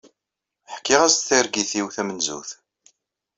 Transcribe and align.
Ḥkiɣ-as-d 0.73 1.21
targit-iw 1.27 1.87
tamenzut. 1.95 2.49